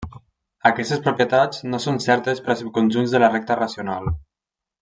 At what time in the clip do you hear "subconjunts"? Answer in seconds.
2.65-3.17